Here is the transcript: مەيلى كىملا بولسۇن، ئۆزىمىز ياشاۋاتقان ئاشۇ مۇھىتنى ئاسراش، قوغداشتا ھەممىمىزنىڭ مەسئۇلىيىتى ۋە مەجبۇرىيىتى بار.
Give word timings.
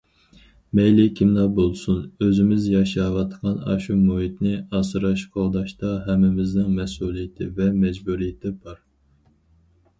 مەيلى 0.77 1.03
كىملا 1.17 1.43
بولسۇن، 1.59 1.99
ئۆزىمىز 2.27 2.65
ياشاۋاتقان 2.75 3.61
ئاشۇ 3.75 3.99
مۇھىتنى 4.07 4.55
ئاسراش، 4.79 5.27
قوغداشتا 5.37 5.93
ھەممىمىزنىڭ 6.11 6.75
مەسئۇلىيىتى 6.81 7.53
ۋە 7.61 7.73
مەجبۇرىيىتى 7.87 8.59
بار. 8.67 8.85